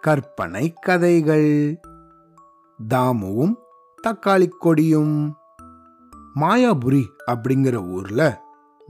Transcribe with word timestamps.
கற்பனை 0.00 0.72
கதைகள். 0.72 1.80
தாமுவும் 2.88 3.54
தக்காளி 4.08 4.48
கொடியும். 4.48 5.36
மாயாபுரி 6.34 7.04
அப்படிங்கிற 7.26 7.88
ஊர்ல 7.88 8.40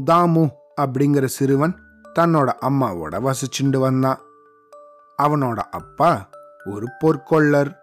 தாமு 0.07 0.51
அப்படிங்கிற 0.81 1.25
சிறுவன் 1.25 1.83
தன்னோட 2.19 2.53
அம்மாவோட 2.63 3.21
வசிச்சுண்டு 3.21 3.79
வந்தான். 3.79 4.19
அவனோட 5.23 5.57
அப்பா 5.57 6.29
ஒரு 6.65 6.87
பொற்கொள்ளர் 7.05 7.77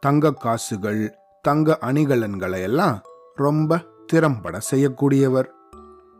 தங்க 0.00 0.32
காசுகள் 0.32 1.14
தங்க 1.42 1.78
அணிகலன்களை 1.80 2.60
எல்லாம் 2.62 3.02
ரொம்ப 3.34 3.78
திறம்பட 4.06 4.60
செய்யக்கூடியவர். 4.70 5.46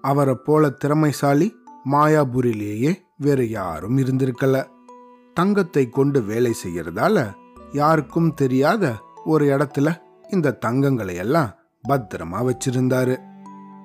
அவரை 0.01 0.35
போல 0.35 0.71
திறமைசாலி 0.71 1.57
மாயாபுரிலேயே 1.91 3.05
வேறு 3.19 3.49
யாரும் 3.51 3.99
இருந்திருக்கல. 3.99 4.67
தங்கத்தை 5.35 5.89
கொண்டு 5.89 6.23
வேலை 6.23 6.55
செய்யறதால 6.65 7.35
யாருக்கும் 7.73 8.35
தெரியாத 8.35 8.95
ஒரு 9.25 9.45
இடத்துல 9.47 10.03
இந்த 10.31 10.57
தங்கங்களை 10.67 11.15
எல்லாம் 11.15 11.55
பத்திரமா 11.89 12.39
வச்சிருந்தாரு. 12.49 13.17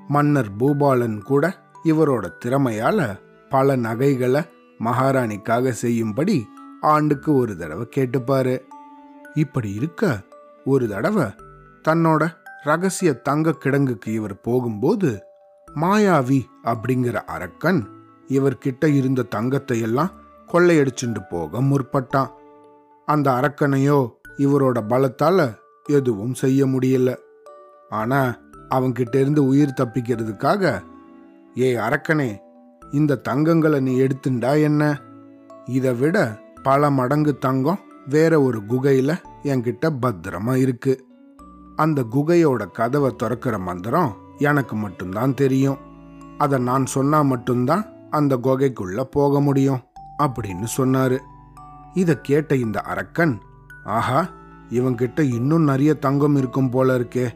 மன்னர் 0.08 0.58
பூபாலன் 0.58 1.22
கூட 1.22 1.54
இவரோட 1.84 2.26
திறமையால 2.46 3.20
பல 3.50 3.76
நகைகளை 3.76 4.42
மகாராணிக்காக 4.80 5.70
செய்யும்படி 5.70 6.48
ஆண்டுக்கு 6.82 7.36
ஒரு 7.36 7.58
தடவை 7.58 7.88
கேட்டுப்பாரு. 7.96 8.60
இப்படி 9.34 9.74
இருக்க 9.74 10.20
ஒரு 10.66 10.88
தடவை 10.88 11.28
தன்னோட 11.88 12.34
ரகசிய 12.64 13.14
தங்க 13.14 13.56
கிடங்குக்கு 13.64 14.08
இவர் 14.08 14.42
போகும்போது 14.42 15.24
மாயாவி 15.76 16.42
அப்படிங்கிற 16.64 17.14
அரக்கன் 17.14 18.01
இவர்கிட்ட 18.32 18.86
இருந்த 18.86 19.24
தங்கத்தை 19.24 19.80
எல்லாம் 19.80 20.12
கொள்ளையடிச்சுண்டு 20.54 21.22
போக 21.30 21.62
முற்பட்டான். 21.62 22.32
அந்த 23.06 23.32
அரக்கனையோ 23.32 24.12
இவரோட 24.38 24.80
பலத்தால 24.90 25.58
எதுவும் 25.84 26.34
செய்ய 26.34 26.66
முடியல. 26.66 27.16
ஆனா 27.90 28.40
அவன்கிட்ட 28.70 29.16
இருந்து 29.16 29.46
உயிர் 29.46 29.80
தப்பிக்கிறதுக்காக 29.82 30.82
ஏ 31.60 31.76
அரக்கனே 31.76 32.38
இந்த 32.92 33.22
தங்கங்களை 33.30 33.80
நீ 33.80 34.00
எடுத்துண்டா 34.00 34.62
என்ன? 34.62 35.02
இதை 35.66 35.94
விட 35.94 36.40
பல 36.64 36.90
மடங்கு 36.90 37.38
தங்கம் 37.38 37.80
வேற 38.10 38.42
ஒரு 38.42 38.60
குகையில 38.70 39.12
என்கிட்ட 39.44 39.90
பத்திரமா 40.02 40.56
இருக்கு. 40.56 41.06
அந்த 41.76 42.06
குகையோட 42.12 42.72
கதவை 42.72 43.16
திறக்கிற 43.16 43.58
மந்திரம் 43.58 44.16
எனக்கு 44.38 44.76
மட்டும்தான் 44.76 45.34
தெரியும். 45.34 45.78
அதை 46.38 46.60
நான் 46.60 46.86
சொன்னா 46.86 47.22
மட்டும்தான் 47.22 47.91
அந்த 48.12 48.38
குகைக்குள்ள 48.38 49.04
போக 49.04 49.42
முடியும் 49.42 49.80
அப்படின்னு 50.24 50.68
சொன்னாரு. 50.78 51.18
இதை 51.94 52.22
கேட்ட 52.22 52.56
இந்த 52.56 52.82
அரக்கன் 52.82 53.42
ஆஹா 53.86 54.30
இவன்கிட்ட 54.70 55.20
இன்னும் 55.20 55.64
நிறைய 55.64 55.94
தங்கம் 55.94 56.36
இருக்கும் 56.36 56.70
போல 56.70 56.98
இருக்கே. 57.00 57.30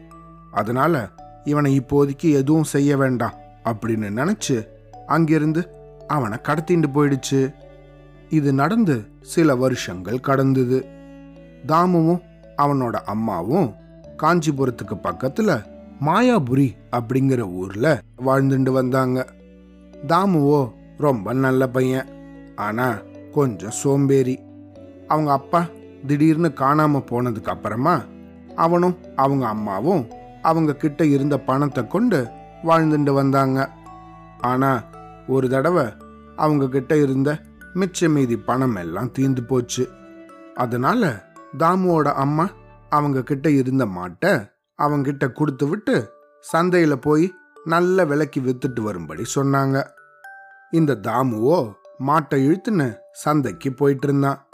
அதனால 0.52 1.08
இவனை 1.44 1.80
இப்போதைக்கு 1.80 2.32
எதுவும் 2.32 2.64
செய்ய 2.64 2.96
வேண்டாம் 2.96 3.34
அப்படின்னு 3.64 4.12
நினைச்சு 4.20 4.66
அங்கிருந்து 5.06 5.68
அவனை 6.06 6.38
கடத்திட்டு 6.42 6.88
போயிடுச்சு. 6.94 7.54
இது 8.28 8.52
நடந்து 8.52 9.06
சில 9.20 9.56
வருஷங்கள் 9.56 10.20
கடந்தது. 10.20 10.86
தாமுவும் 11.66 12.20
அவனோட 12.56 12.92
அம்மாவும் 12.92 13.74
காஞ்சிபுரத்துக்கு 14.22 14.96
பக்கத்துல 15.02 15.64
மாயாபுரி 16.00 16.76
அப்படிங்கிற 16.90 17.40
ஊர்ல 17.40 18.00
வாழ்ந்துட்டு 18.18 18.72
வந்தாங்க. 18.72 19.26
தாமுவோ 20.06 20.72
ரொம்ப 20.98 21.32
நல்ல 21.32 21.68
பையன். 21.68 22.06
ஆனா 22.56 22.98
கொஞ்சம் 23.32 23.70
சோம்பேறி. 23.70 24.38
அவங்க 25.08 25.32
அப்பா 25.32 25.66
திடீர்னு 26.06 26.48
காணாம 26.48 27.04
போனதுக்கு 27.10 27.48
அப்புறமா 27.48 28.02
அவனும் 28.56 28.98
அவங்க 29.16 29.46
அம்மாவும் 29.46 30.08
அவங்க 30.42 30.76
கிட்ட 30.76 31.06
இருந்த 31.06 31.38
பணத்தை 31.38 31.86
கொண்டு 31.86 32.28
வாழ்ந்துட்டு 32.64 33.12
வந்தாங்க. 33.12 33.70
ஆனா 34.40 34.82
ஒரு 35.28 35.48
தடவை 35.48 35.84
அவங்க 36.36 36.68
கிட்ட 36.68 36.96
இருந்த 36.96 37.40
மிச்ச 37.74 38.08
மீதி 38.08 38.36
பணம் 38.36 38.74
எல்லாம் 38.74 39.12
தீந்து 39.18 39.40
போச்சு. 39.40 39.88
அதனால 40.54 41.32
தாமுவோட 41.58 42.12
அம்மா 42.12 42.50
அவங்க 42.88 43.22
கிட்ட 43.22 43.50
இருந்த 43.50 43.86
மாட்டை 43.86 44.50
அவங்கிட்ட 44.82 45.32
கொடுத்து 45.32 45.66
விட்டு 45.66 46.10
சந்தையில 46.52 46.92
போய் 46.92 47.34
நல்ல 47.64 48.04
விலைக்கு 48.04 48.40
வித்துட்டு 48.40 48.80
வரும்படி 48.80 49.22
சொன்னாங்க. 49.34 49.86
இந்த 50.70 50.94
தாமுவோ 50.94 51.72
மாட்டை 52.06 52.38
இழுத்துன்னு 52.46 52.96
சந்தைக்கு 53.12 53.72
போயிட்டு 53.72 54.06
இருந்தான் 54.08 54.48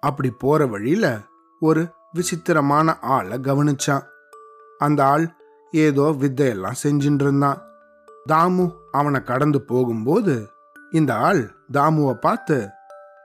அப்படி 0.00 0.30
போற 0.30 0.66
வழியில 0.66 1.18
ஒரு 1.60 1.88
விசித்திரமான 2.12 2.98
ஆளை 2.98 3.38
கவனிச்சான். 3.38 4.04
அந்த 4.78 5.04
ஆள் 5.04 5.36
ஏதோ 5.70 6.02
வித்தையெல்லாம் 6.02 6.80
செஞ்சுட்டு 6.82 7.24
இருந்தான் 7.24 7.62
தாமு 8.28 8.74
அவனை 8.90 9.22
கடந்து 9.22 9.60
போகும்போது 9.62 10.50
இந்த 10.90 11.14
ஆள் 11.14 11.56
தாமுவை 11.72 12.14
பார்த்து 12.14 12.68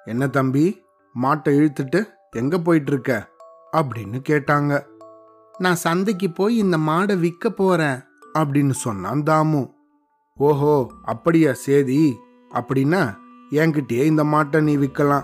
என்ன 0.05 0.27
தம்பி 0.27 0.85
மாட்டை 1.21 1.51
இழுத்துட்டு 1.59 2.07
எங்க 2.31 2.57
போயிட்டு 2.59 2.91
இருக்க 2.91 3.29
அப்படின்னு 3.77 4.19
கேட்டாங்க. 4.29 4.83
நான் 5.57 5.75
சந்தைக்கு 5.75 6.31
போய் 6.31 6.57
இந்த 6.57 6.77
மாடை 6.77 7.19
விற்க 7.19 7.49
போறேன் 7.49 7.99
அப்படின்னு 8.37 8.69
சொன்னான் 8.69 9.23
தாமு. 9.23 9.71
ஓஹோ 10.33 10.91
அப்படியா 11.01 11.53
சேதி. 11.53 12.19
அப்படின்னா 12.53 13.15
என்கிட்டயே 13.51 14.03
இந்த 14.03 14.23
மாட்டை 14.23 14.61
நீ 14.61 14.77
விற்கலாம். 14.77 15.23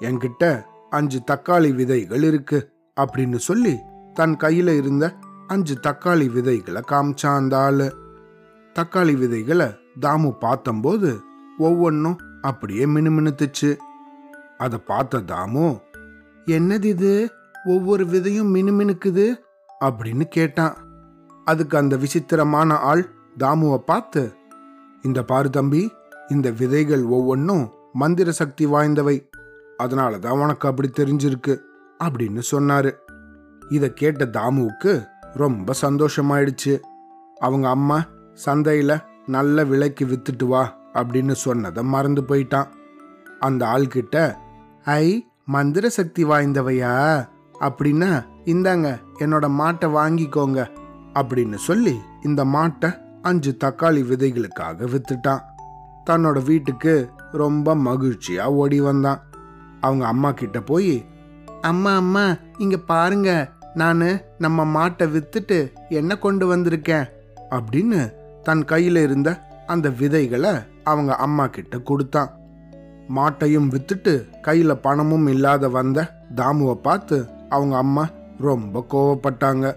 என்கிட்ட 0.00 0.62
அஞ்சு 0.90 1.20
தக்காளி 1.30 1.74
விதைகள் 1.74 2.22
இருக்கு 2.22 2.72
அப்படின்னு 3.00 3.36
சொல்லி 3.36 3.78
தன் 4.14 4.36
கையில 4.36 4.76
இருந்த 4.76 5.16
அஞ்சு 5.46 5.78
தக்காளி 5.82 6.32
விதைகளை 6.32 6.82
காமிச்சான் 6.90 7.34
அந்த 7.34 7.58
ஆளு. 7.58 7.96
தக்காளி 8.74 9.16
விதைகளை 9.16 9.66
தாமு 10.00 10.34
பார்த்தம்போது 10.40 11.20
ஒவ்வொன்றும் 11.58 12.18
அப்படியே 12.42 12.84
மினுமினுத்துச்சு. 12.86 13.76
அதை 14.58 14.78
பார்த்த 14.78 15.18
தாமு 15.18 15.80
என்னது 16.46 16.84
இது? 16.84 17.30
ஒவ்வொரு 17.64 18.04
விதையும் 18.04 18.54
மினுமினுக்குது? 18.54 19.34
அப்படின்னு 19.80 20.24
கேட்டான். 20.24 20.76
அதுக்கு 21.44 21.78
அந்த 21.78 21.96
விசித்திரமான 21.96 22.76
ஆள் 22.76 23.10
தாமுவை 23.38 23.76
பார்த்து 23.76 24.34
இந்த 25.02 25.22
பாரு 25.22 25.50
தம்பி 25.50 25.92
இந்த 26.28 26.50
விதைகள் 26.50 27.02
ஒவ்வொன்றும் 27.02 27.72
மந்திர 27.92 28.32
சக்தி 28.32 28.66
வாய்ந்தவை. 28.66 29.28
அதனால 29.76 30.18
தான் 30.18 30.38
உனக்கு 30.38 30.68
அப்படி 30.68 30.90
தெரிஞ்சிருக்கு 30.96 31.58
அப்படின்னு 32.04 32.42
சொன்னாரு. 32.50 32.92
இதை 33.68 33.92
கேட்ட 33.92 34.24
தாமுவுக்கு 34.24 35.06
ரொம்ப 35.34 35.72
சந்தோஷமாயிடுச்சு. 35.82 36.80
அவங்க 37.40 37.68
அம்மா 37.68 38.04
சந்தையில 38.46 39.00
நல்ல 39.26 39.64
விலைக்கு 39.64 40.06
வித்துட்டு 40.06 40.44
வா 40.44 40.76
அப்படின்னு 40.92 41.32
சொன்னதை 41.32 41.84
மறந்து 41.84 42.22
போயிட்டான். 42.22 42.66
அந்த 43.40 43.66
ஆள்கிட்ட 43.66 44.34
ஐ 44.84 45.26
மந்திர 45.44 45.88
சக்தி 45.88 46.24
வாய்ந்தவையா? 46.24 47.26
அப்படின்னா 47.60 48.24
இந்தாங்க 48.44 49.00
என்னோட 49.18 49.46
மாட்டை 49.58 49.86
வாங்கிக்கோங்க 49.86 50.66
அப்படின்னு 51.14 51.54
சொல்லி 51.54 52.00
இந்த 52.22 52.44
மாட்டை 52.44 53.00
அஞ்சு 53.22 53.56
தக்காளி 53.64 54.02
விதைகளுக்காக 54.04 54.86
வித்துட்டான். 54.86 55.40
தன்னோட 56.06 56.44
வீட்டுக்கு 56.44 57.10
ரொம்ப 57.32 57.74
மகிழ்ச்சியா 57.74 58.42
ஓடி 58.42 58.80
வந்தான். 58.80 59.22
அவங்க 59.80 60.06
அம்மா 60.06 60.32
கிட்ட 60.32 60.60
போய் 60.60 61.04
அம்மா 61.60 61.96
அம்மா 61.96 62.36
இங்க 62.58 62.76
பாருங்க. 62.76 63.50
நான் 63.74 64.20
நம்ம 64.38 64.64
மாட்டை 64.64 64.92
வித்துட்டு 64.92 65.72
என்ன 65.88 66.18
கொண்டு 66.18 66.56
வந்திருக்கேன்? 66.56 67.08
அப்படின்னு 67.50 68.12
தன் 68.42 68.64
கையில 68.64 69.02
இருந்த 69.02 69.42
அந்த 69.66 69.90
விதைகளை 69.90 70.50
அவங்க 70.84 71.16
அம்மா 71.16 71.46
கிட்ட 71.46 71.78
கொடுத்தான். 71.78 72.30
மாட்டையும் 73.16 73.70
வித்துட்டு 73.70 74.28
கையில 74.42 74.74
பணமும் 74.74 75.26
இல்லாத 75.26 75.68
வந்த 75.68 76.16
தாமுவை 76.34 76.74
பார்த்து 76.74 77.26
அவங்க 77.48 77.76
அம்மா 77.76 78.08
ரொம்ப 78.38 78.84
கோவப்பட்டாங்க. 78.90 79.76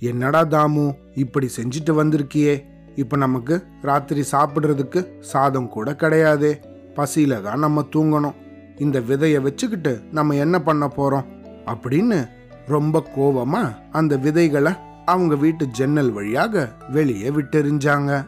என்னடா 0.00 0.44
தாமு 0.44 0.94
இப்படி 1.14 1.50
செஞ்சுட்டு 1.62 1.90
வந்திருக்கியே? 1.90 2.67
இப்போ 2.98 3.16
நமக்கு 3.16 3.64
ராத்திரி 3.82 4.22
சாப்பிட்றதுக்கு 4.32 5.00
சாதம் 5.20 5.68
கூட 5.68 5.90
கிடையாதே. 5.90 6.52
பசியில 6.96 7.42
தான் 7.42 7.58
நம்ம 7.58 7.84
தூங்கணும். 7.92 8.34
இந்த 8.78 9.00
விதையை 9.00 9.40
வச்சுக்கிட்டு 9.40 10.00
நம்ம 10.12 10.34
என்ன 10.34 10.62
பண்ண 10.62 10.86
போறோம்? 10.96 11.26
அப்படின்னு 11.66 12.28
ரொம்ப 12.66 13.02
கோவமாக 13.16 13.76
அந்த 13.90 14.16
விதைகளை 14.16 14.72
அவங்க 15.04 15.34
வீட்டு 15.34 15.66
ஜன்னல் 15.66 16.12
வழியாக 16.12 16.72
வெளியே 16.88 17.30
விட்டெறிஞ்சாங்க. 17.30 18.26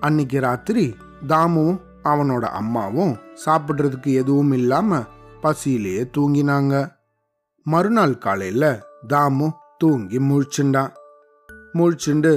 அன்னைக்கு 0.00 0.40
ராத்திரி 0.40 0.96
தாமுவும் 1.28 1.80
அவனோட 2.04 2.44
அம்மாவும் 2.60 3.16
சாப்பிட்றதுக்கு 3.46 4.12
எதுவும் 4.14 4.52
இல்லாம 4.52 5.00
பசியிலேயே 5.40 6.02
தூங்கினாங்க. 6.18 6.92
மறுநாள் 7.62 8.18
காலையில 8.18 8.86
தாமு 9.08 9.50
தூங்கி 9.78 10.18
முழிச்சுண்டான். 10.18 10.92
முழிச்சுண்டு 11.72 12.32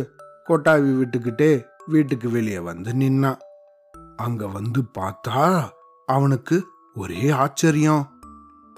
கொட்டாவி 0.50 1.04
விட்டுக்கிட்டே 1.04 1.66
வீட்டுக்கு 1.86 2.30
வெளியே 2.30 2.60
வந்து 2.60 2.92
நின்னான் 2.92 3.38
அங்க 4.16 4.48
வந்து 4.48 4.84
பார்த்தா 5.00 5.70
அவனுக்கு 6.06 6.66
ஒரே 6.94 7.30
ஆச்சரியம். 7.30 8.10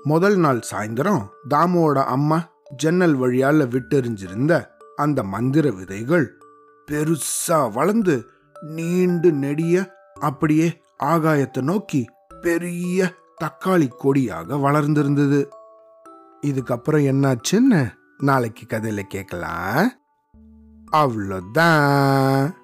முதல் 0.04 0.36
நாள் 0.36 0.62
சாயந்தரம் 0.72 1.28
தாமுவோட 1.50 2.04
அம்மா 2.04 2.50
ஜன்னல் 2.76 3.20
வழியால 3.20 3.66
விட்டெறிஞ்சிருந்த 3.66 4.68
அந்த 4.96 5.24
மந்திர 5.24 5.72
விதைகள் 5.72 6.38
பெருசா 6.92 7.72
வளர்ந்து 7.72 8.30
நீண்டு 8.62 9.32
நெடிய 9.32 9.94
அப்படியே 10.14 10.82
ஆகாயத்தை 11.04 11.62
நோக்கி 11.62 12.10
பெரிய 12.42 13.14
தக்காளி 13.44 13.88
கொடியாக 13.88 14.56
வளர்ந்திருந்தது. 14.56 15.48
இதுக்கப்புறம் 16.46 17.08
என்னாச்சுன்னு 17.12 17.92
நாளைக்கு 18.18 18.78
கதையில 18.78 19.02
கேட்கலாம். 19.02 19.92
Of 20.94 21.16
avladin. 21.16 22.61